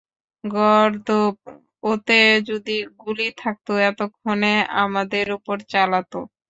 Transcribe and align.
গর্দভ, 0.43 1.35
ওতে 1.83 2.19
যদি 2.49 2.71
গুলি 3.01 3.27
থাকতো, 3.37 3.71
এতক্ষণে 3.89 4.53
আমাদের 4.83 5.25
উপর 5.37 5.57
চালাতো। 5.71 6.19